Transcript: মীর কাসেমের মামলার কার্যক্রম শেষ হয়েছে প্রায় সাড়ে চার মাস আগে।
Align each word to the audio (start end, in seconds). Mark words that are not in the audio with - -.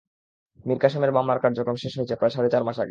মীর 0.65 0.79
কাসেমের 0.79 1.11
মামলার 1.11 1.39
কার্যক্রম 1.39 1.75
শেষ 1.75 1.93
হয়েছে 1.97 2.15
প্রায় 2.15 2.33
সাড়ে 2.35 2.49
চার 2.49 2.63
মাস 2.63 2.73
আগে। 2.73 2.79